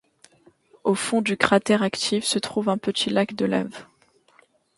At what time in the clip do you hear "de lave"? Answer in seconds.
3.35-3.85